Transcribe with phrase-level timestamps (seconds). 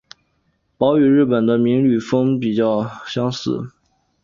[0.79, 3.67] 褓与日本的风吕敷比较相似。